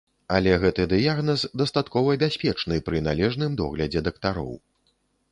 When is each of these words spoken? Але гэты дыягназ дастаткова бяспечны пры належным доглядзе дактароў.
Але 0.35 0.53
гэты 0.61 0.85
дыягназ 0.93 1.43
дастаткова 1.61 2.15
бяспечны 2.23 2.79
пры 2.87 3.01
належным 3.09 3.51
доглядзе 3.61 4.03
дактароў. 4.09 4.49